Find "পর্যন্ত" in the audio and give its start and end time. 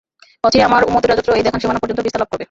1.81-1.99